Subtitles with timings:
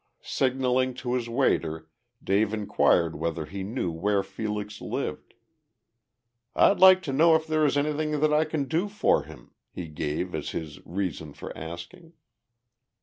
[0.23, 1.87] Signaling to his waiter,
[2.23, 5.35] Dave inquired whether he knew where Felix lived.
[6.55, 9.87] "I'd like to know if there is anything that I can do for him," he
[9.87, 12.13] gave as his reason for asking.